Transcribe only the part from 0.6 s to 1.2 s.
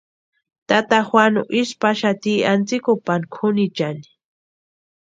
Tata